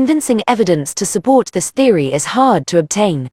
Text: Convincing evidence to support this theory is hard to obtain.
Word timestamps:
Convincing 0.00 0.40
evidence 0.48 0.94
to 0.94 1.04
support 1.04 1.52
this 1.52 1.70
theory 1.70 2.10
is 2.10 2.24
hard 2.24 2.66
to 2.68 2.78
obtain. 2.78 3.28